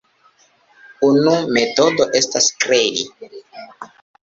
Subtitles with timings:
[1.07, 3.07] Unu metodo estas kredi.